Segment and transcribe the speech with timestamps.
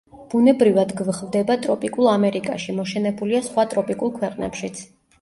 [0.29, 4.87] ბუნებრივად გვხვდება ტროპიკულ ამერიკაში, მოშენებულია სხვა ტროპიკულ ქვეყნებშიც.